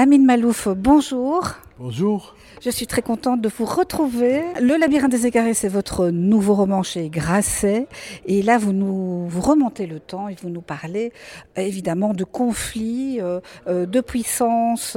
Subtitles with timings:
[0.00, 1.54] Amine Malouf, bonjour.
[1.76, 2.36] Bonjour.
[2.62, 4.42] Je suis très contente de vous retrouver.
[4.60, 7.88] Le labyrinthe des égarés, c'est votre nouveau roman chez Grasset.
[8.24, 11.12] Et là, vous nous vous remontez le temps et vous nous parlez
[11.58, 14.96] euh, évidemment de conflits, euh, euh, de puissance,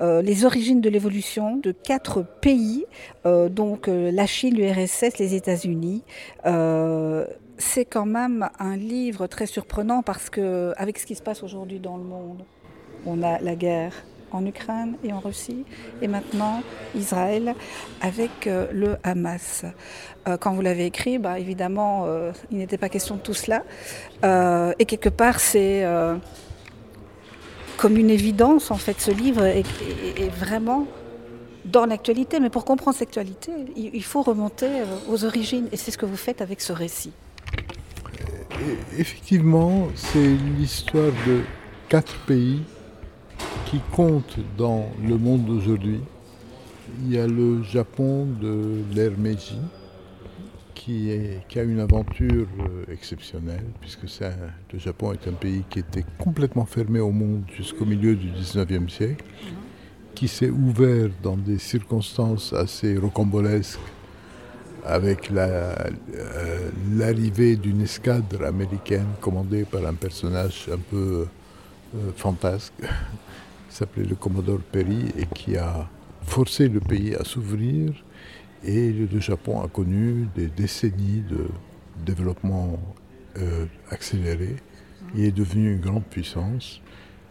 [0.00, 2.86] les origines de l'évolution de quatre pays,
[3.24, 6.02] donc la Chine, l'URSS, les États-Unis.
[7.56, 11.78] c'est quand même un livre très surprenant parce que, avec ce qui se passe aujourd'hui
[11.78, 12.42] dans le monde,
[13.06, 13.92] on a la guerre,
[14.34, 15.64] en Ukraine et en Russie,
[16.02, 16.62] et maintenant
[16.94, 17.54] Israël
[18.00, 19.64] avec euh, le Hamas.
[20.26, 23.62] Euh, quand vous l'avez écrit, bah, évidemment, euh, il n'était pas question de tout cela.
[24.78, 25.84] et quelque part, c'est
[27.76, 29.64] comme une évidence, en fait, ce livre est,
[30.38, 30.86] vraiment
[31.64, 32.40] dans l'actualité.
[32.40, 34.70] Mais pour comprendre cette actualité, il, faut remonter
[35.08, 37.12] aux origines, et c'est ce que vous faites avec ce récit.
[38.98, 41.42] Effectivement, c'est l'histoire de
[41.88, 42.62] quatre pays
[43.66, 46.00] qui compte dans le monde d'aujourd'hui.
[47.04, 49.58] Il y a le Japon de l'ère Meiji,
[50.74, 51.10] qui,
[51.56, 54.02] a une aventure euh, exceptionnelle, puisque
[54.72, 58.88] le Japon est un pays qui était complètement fermé au monde jusqu'au milieu du 19e
[58.88, 59.24] siècle,
[60.14, 63.80] qui s'est ouvert dans des circonstances assez rocambolesques
[64.84, 65.74] avec euh,
[66.92, 71.26] l'arrivée d'une escadre américaine commandée par un personnage un peu
[71.94, 72.74] euh, fantasque
[73.68, 75.88] s'appelait le Commodore Perry et qui a
[76.22, 77.92] forcé le pays à s'ouvrir.
[78.62, 81.48] Et le Japon a connu des décennies de
[82.04, 82.78] développement
[83.38, 84.56] euh, accéléré.
[85.14, 86.80] Il est devenu une grande puissance,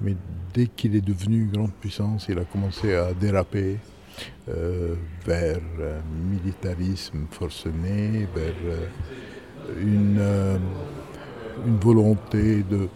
[0.02, 0.16] mais
[0.53, 3.78] dès qu'il est devenu une grande puissance, il a commencé à déraper
[4.50, 8.88] euh, vers un militarisme forcené, vers euh,
[9.81, 10.59] une,
[11.66, 12.89] une volonté de,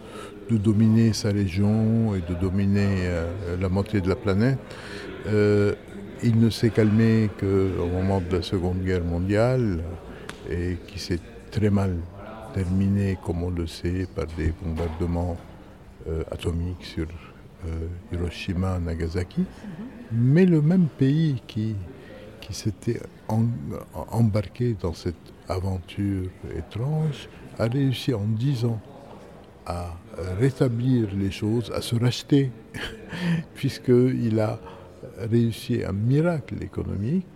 [0.48, 4.58] de dominer sa région et de dominer euh, la moitié de la planète.
[5.26, 5.74] Euh,
[6.22, 9.80] il ne s'est calmé qu'au moment de la Seconde Guerre mondiale
[10.50, 11.96] et qui s'est très mal
[12.54, 15.36] terminé, comme on le sait, par des bombardements
[16.08, 17.06] euh, atomiques sur
[18.12, 19.44] Hiroshima, Nagasaki.
[20.12, 21.74] Mais le même pays qui,
[22.40, 23.00] qui s'était
[24.08, 25.16] embarqué dans cette
[25.48, 28.80] aventure étrange a réussi en dix ans
[29.68, 29.94] à
[30.40, 32.50] rétablir les choses, à se racheter,
[33.54, 34.58] puisqu'il a
[35.18, 37.26] réussi un miracle économique,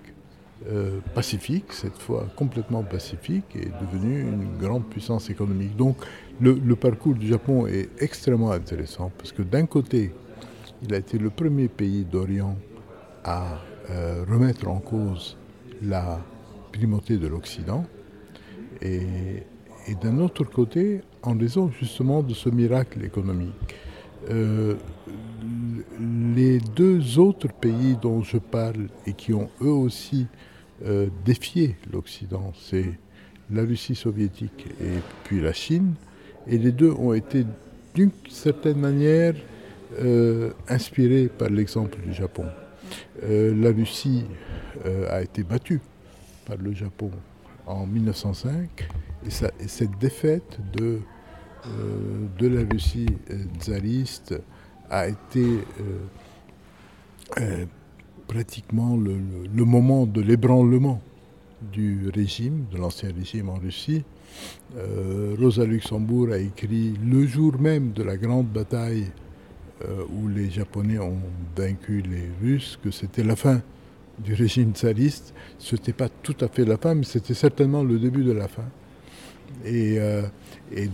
[0.70, 5.76] euh, pacifique, cette fois complètement pacifique, et est devenu une grande puissance économique.
[5.76, 5.96] Donc
[6.40, 10.14] le, parcours du Japon est extrêmement intéressant, parce que d'un côté,
[10.82, 12.56] il a été le premier pays d'Orient
[13.24, 13.58] à
[13.90, 15.36] euh, remettre en cause
[15.82, 16.20] la
[16.72, 17.84] primauté de l'Occident,
[18.80, 19.42] et
[19.88, 23.76] et d'un autre côté, en raison justement de ce miracle économique.
[24.30, 24.74] Euh,
[26.34, 30.26] les deux autres pays dont je parle et qui ont eux aussi
[30.84, 32.98] euh, défié l'Occident, c'est
[33.50, 35.94] la Russie soviétique et puis la Chine,
[36.46, 37.44] et les deux ont été
[37.94, 39.34] d'une certaine manière
[40.00, 42.46] euh, inspirés par l'exemple du Japon.
[43.22, 44.24] la Russie
[45.10, 45.80] a été battue
[46.46, 47.10] par le Japon
[47.66, 48.88] en 1905
[49.26, 49.30] et,
[49.68, 51.00] cette défaite de,
[51.66, 54.34] euh, de la Russie euh, tsariste
[54.90, 55.60] a été
[57.40, 57.64] euh,
[58.26, 61.00] pratiquement le, moment de l'ébranlement
[61.72, 64.04] du régime, de l'ancien régime en Russie.
[65.38, 69.06] Rosa Luxembourg a écrit le jour même de la grande bataille
[70.10, 71.20] où les Japonais ont
[71.56, 73.62] vaincu les Russes que c'était la fin
[74.22, 75.34] du régime tsariste.
[75.58, 78.48] Ce n'était pas tout à fait la fin, mais c'était certainement le début de la
[78.48, 78.64] fin.
[79.64, 80.22] Et, euh,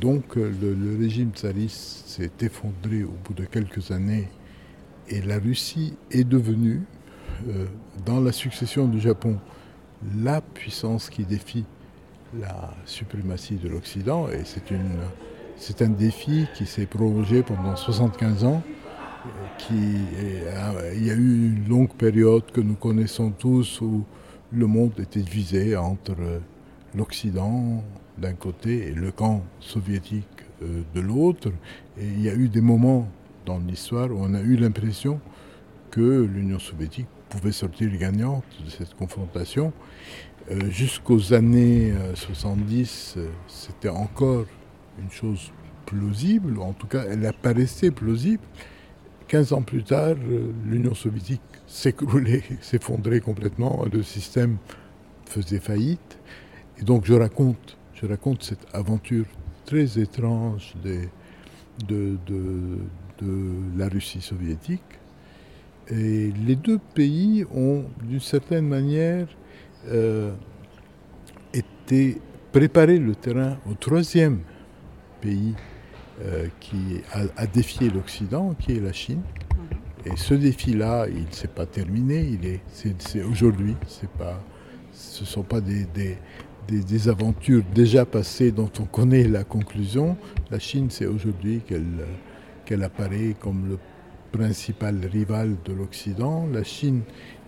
[0.00, 4.28] donc le, régime tsariste s'est effondré au bout de quelques années
[5.08, 6.82] et la Russie est devenue,
[7.48, 7.66] euh,
[8.04, 9.38] dans la succession du Japon,
[10.20, 11.64] la puissance qui défie
[12.38, 14.28] la suprématie de l'Occident.
[14.28, 14.42] Et
[15.56, 18.62] c'est un défi qui s'est prolongé pendant 75 ans.
[19.58, 24.04] Qui il y a eu une longue période que nous connaissons tous où
[24.52, 26.14] le monde était divisé entre
[26.94, 27.82] l'Occident,
[28.18, 30.26] d'un côté et le camp soviétique
[30.62, 31.48] euh, de l'autre.
[31.98, 33.08] Et il y a eu des moments
[33.46, 35.20] dans l'histoire où on a eu l'impression
[35.90, 39.72] que l'Union soviétique pouvait sortir gagnante de cette confrontation.
[40.50, 44.46] Euh, jusqu'aux années 70, euh, c'était encore
[44.98, 45.52] une chose
[45.86, 48.42] plausible, en tout cas elle apparaissait plausible.
[49.28, 50.16] 15 ans plus tard,
[50.64, 54.56] l'Union soviétique s'écroulait, s'effondrait complètement, le système
[55.26, 56.18] faisait faillite.
[56.78, 59.24] Et donc je raconte je raconte cette aventure
[59.66, 61.08] très étrange de,
[63.76, 64.80] la Russie soviétique.
[65.88, 69.26] Et les deux pays ont, d'une certaine manière,
[69.88, 70.32] euh,
[71.52, 72.20] été
[72.52, 74.40] préparé le terrain au troisième
[75.20, 75.67] pays euh,
[76.60, 77.00] qui
[77.36, 79.22] a, défié l'Occident, qui est la Chine.
[80.04, 83.76] Et ce défi-là, il ne s'est pas terminé, il est, c'est, aujourd'hui.
[83.86, 84.40] C'est pas,
[84.92, 85.86] ce ne sont pas des,
[86.66, 90.16] des, aventures déjà passées dont on connaît la conclusion.
[90.50, 92.06] La Chine, c'est aujourd'hui qu'elle,
[92.64, 93.78] qu'elle apparaît comme le
[94.32, 96.46] principal rival de l'Occident.
[96.52, 97.02] La Chine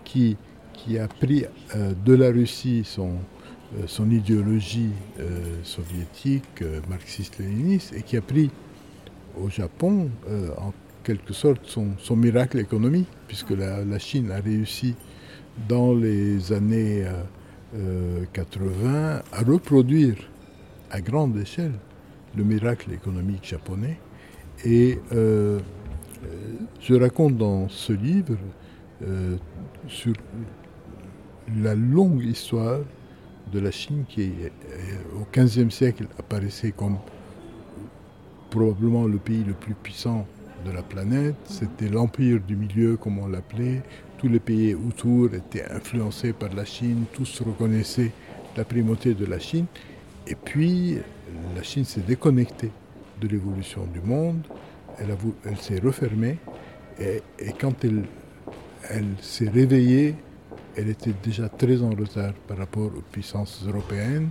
[0.04, 0.36] qui,
[0.72, 1.44] qui a pris
[1.76, 3.39] euh, de la Russie son, euh,
[3.86, 8.50] son idéologie euh, soviétique, marxiste-léniniste, et qui a pris
[9.40, 10.10] au Japon
[10.58, 10.72] en
[11.04, 14.96] quelque sorte son, miracle économique, puisque la, Chine a réussi
[15.68, 17.06] dans les années
[18.32, 20.16] 80 à reproduire
[20.90, 21.74] à grande échelle
[22.36, 23.98] le miracle économique japonais.
[24.64, 24.98] Et
[26.80, 28.36] je raconte dans ce livre
[29.02, 29.36] euh,
[29.88, 30.12] sur
[31.56, 32.80] la longue histoire
[33.52, 36.98] de la Chine qui, euh, au XVe siècle, apparaissait comme
[38.50, 40.26] probablement le pays le plus puissant
[40.64, 41.36] de la planète.
[41.44, 43.82] C'était l'empire du milieu, comme on l'appelait.
[44.18, 48.12] Tous les pays autour étaient influencés par la Chine, tous reconnaissaient
[48.56, 49.66] la primauté de la Chine.
[50.26, 50.98] Et puis,
[51.56, 52.70] la Chine s'est déconnectée
[53.20, 54.42] de l'évolution du monde,
[54.98, 56.38] elle, s'est refermée,
[57.00, 57.22] et,
[57.58, 60.14] quand elle s'est réveillée,
[60.76, 64.30] elle était déjà très en retard par rapport aux puissances européennes.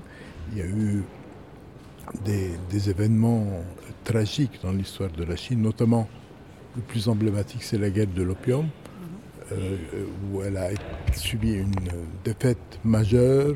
[0.52, 1.04] Il y a eu
[2.26, 3.46] des, événements
[4.04, 6.08] tragiques dans l'histoire de la Chine, notamment
[6.76, 8.68] le plus emblématique, c'est la guerre de l'opium,
[9.52, 9.78] euh,
[10.32, 10.70] où elle a
[11.14, 11.76] subi une
[12.24, 13.56] défaite majeure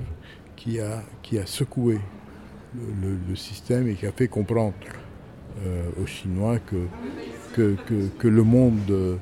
[0.55, 1.99] qui a, qui a secoué
[2.75, 4.73] le, système et qui a fait comprendre
[5.65, 6.87] euh, aux Chinois que,
[7.53, 7.75] que,
[8.17, 9.19] que le monde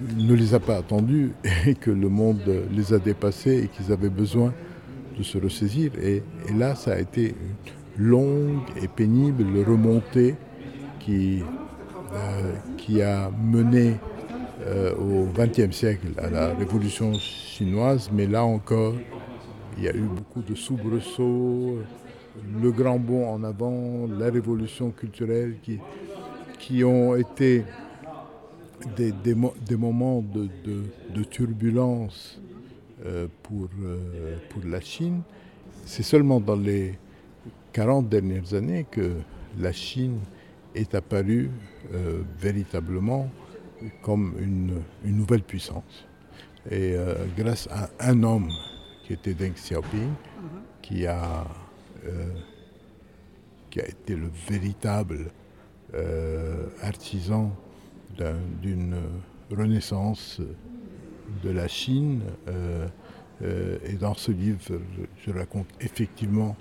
[0.00, 1.32] ne les a pas attendus
[1.66, 2.40] et que le monde
[2.72, 4.52] les a dépassés et qu'ils avaient besoin
[5.16, 5.92] de se ressaisir.
[6.02, 6.22] Et,
[6.56, 7.34] là, ça a été
[7.98, 10.36] une longue et pénible remontée
[11.00, 11.42] qui,
[12.12, 13.96] euh, a mené
[14.66, 18.94] euh, au XXe siècle à la révolution chinoise, mais là encore,
[19.76, 21.78] il y a eu beaucoup de soubresauts,
[22.62, 25.56] le grand bond en avant, la révolution culturelle
[26.58, 27.64] qui ont été
[28.96, 32.40] des, moments de, turbulence
[33.04, 35.22] euh, pour, euh, pour la Chine.
[35.84, 36.98] C'est seulement dans les
[37.72, 39.12] 40 dernières années que
[39.58, 40.18] la Chine
[40.74, 41.50] est apparue
[41.94, 43.28] euh, véritablement
[44.02, 46.06] comme une, nouvelle puissance.
[46.70, 46.96] Et
[47.36, 48.48] grâce à un homme
[49.04, 50.10] qui était Deng Xiaoping,
[50.82, 51.46] qui a,
[53.70, 55.30] qui a été le véritable
[56.82, 57.52] artisan
[58.62, 58.96] d'une
[59.50, 60.40] renaissance
[61.42, 62.22] de la Chine.
[62.48, 62.86] Euh,
[63.42, 64.60] euh, et dans ce livre,
[65.24, 66.56] je, raconte effectivement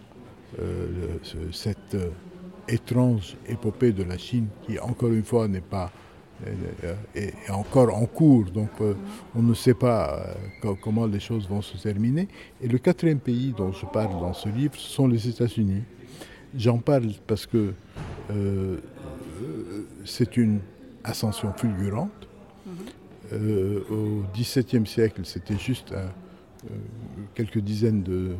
[0.60, 1.18] euh,
[1.52, 1.98] cette
[2.68, 5.92] étrange épopée de la Chine qui, encore une fois, n'est pas
[7.16, 8.72] est, encore en cours, donc
[9.34, 10.36] on ne sait pas
[10.82, 12.28] comment les choses vont se terminer.
[12.62, 15.84] Et le quatrième pays dont je parle dans ce livre, sont les États-Unis.
[16.54, 17.74] J'en parle parce que
[20.04, 20.60] c'est une
[21.06, 22.28] ascension fulgurante.
[23.34, 26.08] Euh, au XVIIe siècle, c'était juste euh,
[27.34, 28.36] quelques dizaines de,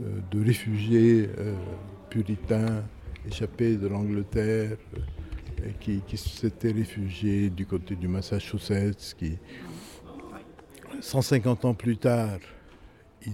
[0.00, 1.28] euh, de réfugiés
[2.08, 2.82] puritains
[3.26, 4.76] échappés de l'Angleterre
[5.80, 9.38] qui, s'étaient réfugiés du côté du Massachusetts, qui,
[11.00, 12.38] 150 ans plus tard,
[13.26, 13.32] ils,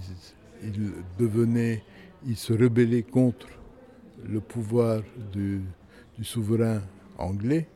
[1.19, 1.83] devenaient,
[2.27, 3.49] ils se rebellaient contre
[4.25, 5.03] le pouvoir
[5.33, 5.63] du
[6.23, 6.81] souverain
[7.19, 7.69] anglais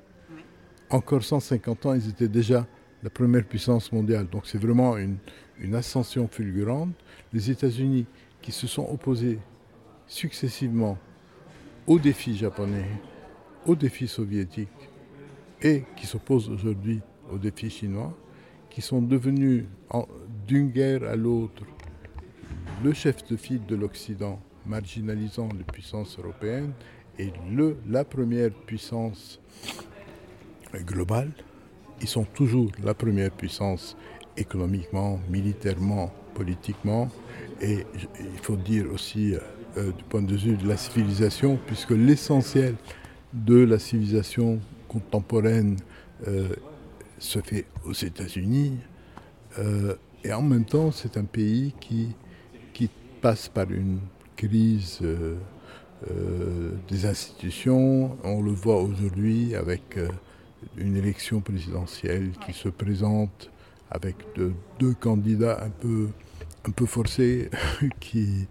[0.91, 2.67] encore 150 ans, ils étaient déjà
[3.03, 4.27] la première puissance mondiale.
[4.29, 5.19] Donc c'est vraiment une,
[5.75, 6.95] ascension fulgurante.
[7.33, 8.07] Les États-Unis
[8.43, 9.39] qui se sont opposés
[10.07, 10.99] successivement
[11.87, 12.87] aux défis japonais,
[13.65, 14.69] aux défis soviétiques
[15.63, 17.01] et qui s'opposent aujourd'hui
[17.33, 18.15] aux défis chinois,
[18.71, 19.65] qui sont devenus
[20.47, 21.65] d'une guerre à l'autre
[22.85, 26.73] le chef de file de l'Occident, marginalisant les puissances européennes,
[27.19, 29.41] et le, la première puissance
[30.85, 31.31] global,
[32.01, 33.97] ils sont toujours la première puissance
[34.37, 37.09] économiquement, militairement, politiquement,
[37.61, 37.87] et
[38.21, 42.75] il faut dire aussi euh, du point de vue de la civilisation, puisque l'essentiel
[43.33, 45.77] de la civilisation contemporaine
[46.29, 46.49] euh,
[47.19, 48.77] se fait aux États-Unis,
[49.59, 52.09] euh, et en même temps c'est un pays qui,
[52.75, 52.91] qui
[53.23, 54.01] passe par une
[54.37, 55.01] crise
[56.89, 59.99] des institutions, on le voit aujourd'hui avec
[60.77, 63.51] une élection présidentielle qui se présente
[63.91, 64.17] avec
[64.79, 66.09] deux candidats un peu,
[66.67, 67.51] un peu forcés
[68.01, 68.47] qui,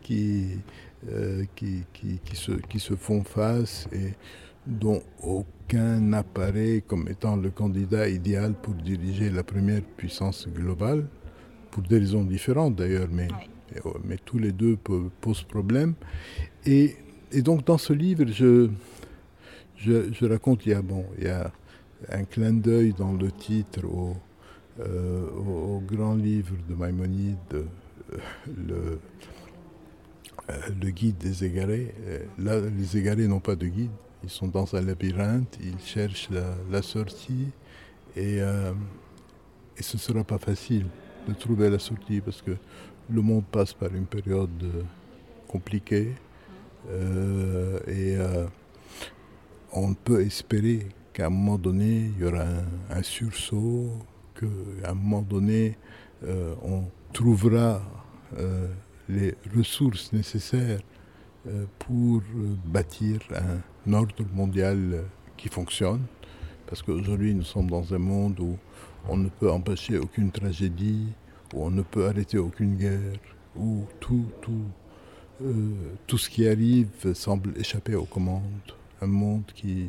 [0.00, 0.58] qui,
[1.08, 4.14] euh, qui, qui, se, qui se font face et
[4.66, 11.06] dont aucun n'apparaît comme étant le candidat idéal pour diriger la première puissance globale,
[11.70, 13.28] pour des raisons différentes d'ailleurs, mais,
[14.04, 14.76] mais tous les deux
[15.20, 15.94] posent problème.
[16.66, 16.96] Et,
[17.32, 18.68] et donc dans ce livre, je,
[19.80, 21.50] je, raconte, il y, a, bon, il y a
[22.10, 24.14] un clin d'œil dans le titre au,
[24.80, 27.64] euh, grand livre de Maïmonide, euh,
[28.66, 29.00] le,
[30.50, 31.94] euh, le guide des égarés.
[32.38, 33.90] Là, les égarés n'ont pas de guide,
[34.22, 36.28] ils sont dans un labyrinthe, ils cherchent
[36.70, 37.48] la, sortie.
[38.16, 40.86] Et, et ce ne sera pas facile
[41.28, 42.52] de trouver la sortie parce que
[43.08, 44.84] le monde passe par une période
[45.46, 46.12] compliquée.
[47.86, 48.16] Et
[49.72, 52.46] on peut espérer qu'à un moment donné, il y aura
[52.90, 53.90] un sursaut,
[54.34, 55.76] qu'à un moment donné,
[56.24, 57.80] euh, on trouvera
[58.38, 58.68] euh,
[59.08, 60.80] les ressources nécessaires
[61.46, 62.22] euh, pour
[62.64, 63.20] bâtir
[63.86, 65.04] un ordre mondial
[65.36, 66.02] qui fonctionne.
[66.66, 68.56] Parce qu'aujourd'hui, nous sommes dans un monde où
[69.08, 71.08] on ne peut empêcher aucune tragédie,
[71.54, 73.18] où on ne peut arrêter aucune guerre,
[73.56, 74.66] où tout, tout,
[76.06, 78.74] tout ce qui arrive semble échapper aux commandes.
[79.02, 79.88] Un monde qui,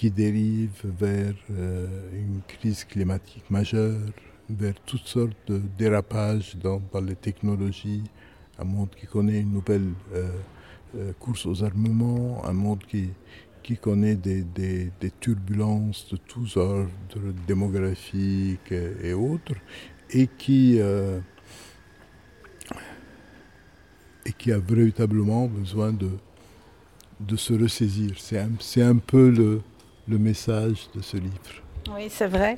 [0.00, 4.00] qui dérive vers euh, une crise climatique majeure,
[4.48, 8.02] vers toutes sortes de dérapages dans, les technologies,
[8.58, 10.30] un monde qui connaît une nouvelle euh,
[10.96, 13.10] euh, course aux armements, un monde qui,
[13.62, 14.90] qui connaît des, des,
[15.20, 16.88] turbulences de tous ordres,
[17.46, 19.56] démographiques et, autres,
[20.08, 20.78] et qui,
[24.24, 26.08] et qui a véritablement besoin de,
[27.20, 28.12] de se ressaisir.
[28.18, 29.60] C'est un, un peu le,
[30.08, 31.62] le message de ce livre.
[31.94, 32.56] Oui, c'est vrai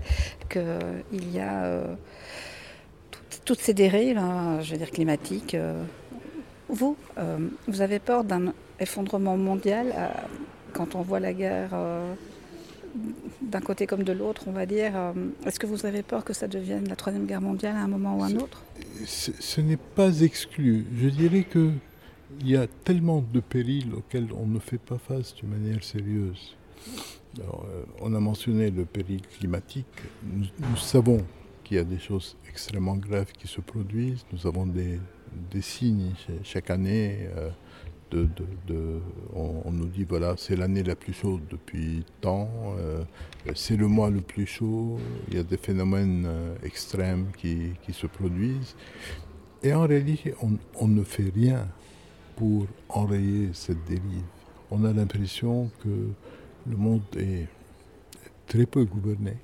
[0.49, 1.95] qu'il y a euh,
[3.45, 5.55] toutes, ces dérives, hein, je veux dire climatiques.
[5.55, 5.85] Euh,
[6.69, 7.39] vous, euh,
[7.69, 9.95] vous avez peur d'un effondrement mondial
[10.73, 11.71] quand on voit la guerre
[13.43, 14.93] d'un côté comme de l'autre, on va dire.
[15.47, 18.19] Est-ce que vous avez peur que ça devienne la troisième guerre mondiale à un moment
[18.19, 18.63] ou à un autre?
[19.05, 20.87] Ce n'est pas exclu.
[20.99, 21.71] Je dirais que
[22.41, 26.57] il y a tellement de périls auxquels on ne fait pas face d'une manière sérieuse.
[27.41, 27.43] Euh,
[28.01, 29.87] on a mentionné le péril climatique.
[30.23, 31.25] Nous, savons
[31.65, 34.25] qu'il y a des choses extrêmement graves qui se produisent.
[34.33, 34.99] Nous avons des,
[35.61, 36.13] signes
[36.43, 37.29] chaque année.
[37.37, 37.51] Euh,
[39.35, 43.03] on, nous dit voilà, c'est l'année la plus chaude depuis tant, euh,
[43.55, 44.99] c'est le mois le plus chaud,
[45.29, 46.29] il y a des phénomènes
[46.63, 48.77] extrêmes qui, se produisent.
[49.63, 51.67] Et en réalité, on, on ne fait rien
[52.37, 54.25] pour enrayer cette dérive.
[54.71, 56.09] On a l'impression que
[56.67, 57.47] le monde est
[58.47, 59.37] très peu gouverné,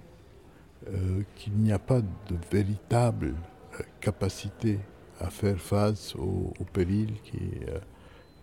[0.89, 3.35] euh, qu'il n'y a pas de véritable
[3.75, 4.79] euh, capacité
[5.21, 7.41] à faire face aux, périls qui,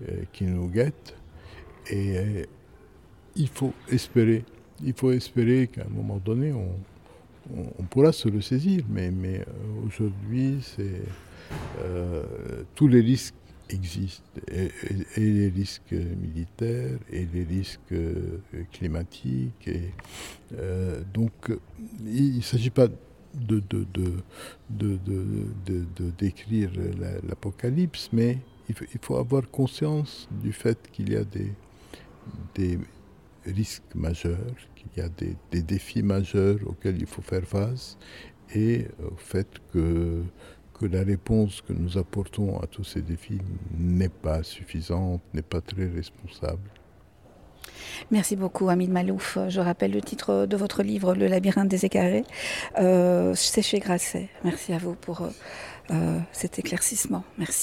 [0.08, 1.16] euh, qui nous guettent.
[1.90, 2.48] Et
[3.36, 4.44] il faut espérer,
[4.84, 8.84] il faut espérer qu'à un moment donné, on, pourra se ressaisir.
[8.90, 9.46] Mais, mais
[9.86, 11.04] aujourd'hui, c'est
[12.74, 13.36] tous les risques
[13.70, 14.72] existent, et,
[15.18, 18.40] les risques militaires et les risques euh,
[18.72, 19.68] climatiques.
[19.68, 19.92] Et,
[20.54, 21.52] euh, donc,
[22.06, 23.86] il ne s'agit pas de, de,
[24.70, 25.00] de,
[25.70, 26.72] de décrire
[27.28, 28.38] l'apocalypse, mais
[28.70, 31.52] il faut, il faut, avoir conscience du fait qu'il y a des,
[32.56, 32.80] des
[33.46, 37.98] risques majeurs, qu'il y a des, des, défis majeurs auxquels il faut faire face,
[38.54, 40.24] et au fait que
[40.80, 43.40] que la réponse que nous apportons à tous ces défis
[43.78, 46.70] n'est pas suffisante, n'est pas très responsable.
[48.12, 49.38] Merci beaucoup, Amine Malouf.
[49.48, 52.24] Je rappelle le titre de votre livre, Le labyrinthe des écarés.
[52.78, 54.30] Euh, C'est chez Grasset.
[54.44, 55.22] Merci à vous pour
[55.92, 57.24] euh, cet éclaircissement.
[57.38, 57.54] Merci.